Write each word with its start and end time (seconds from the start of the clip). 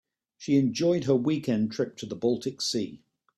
She 0.35 0.57
enjoyed 0.57 1.03
her 1.03 1.15
weekend 1.15 1.73
trip 1.73 1.95
to 1.97 2.07
the 2.07 2.15
baltic 2.15 2.59
sea. 2.59 3.03